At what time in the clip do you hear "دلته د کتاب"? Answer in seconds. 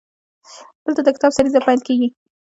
0.83-1.31